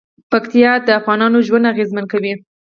[0.31, 2.33] پکتیا د افغانانو ژوند اغېزمن کوي.